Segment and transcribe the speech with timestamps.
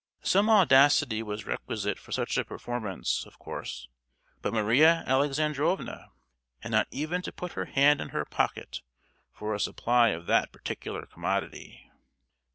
[0.23, 3.87] Some audacity was requisite for such a performance, of course;
[4.41, 6.09] but Maria Alexandrovna
[6.61, 8.81] had not even to put her hand in her pocket
[9.31, 11.91] for a supply of that particular commodity.